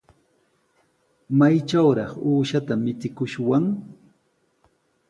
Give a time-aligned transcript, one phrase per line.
[1.37, 3.65] ¿Maytrawraq uushata michikushwan?